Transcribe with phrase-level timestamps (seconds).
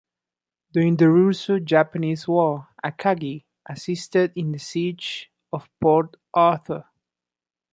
[0.71, 6.85] During the Russo-Japanese War, "Akagi" assisted in the Siege of Port Arthur.